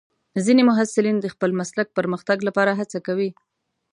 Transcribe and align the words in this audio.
ځینې 0.45 0.61
محصلین 0.69 1.17
د 1.21 1.25
خپل 1.33 1.49
مسلک 1.59 1.87
پرمختګ 1.97 2.37
لپاره 2.47 2.71
هڅه 2.79 2.97
کوي. 3.07 3.29